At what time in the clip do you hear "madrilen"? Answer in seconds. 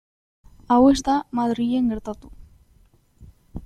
1.41-1.95